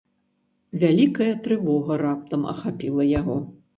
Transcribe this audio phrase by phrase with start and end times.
[0.83, 3.37] Вялікая трывога раптам ахапіла яго.